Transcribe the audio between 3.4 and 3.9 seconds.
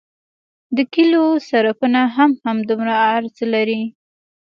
لري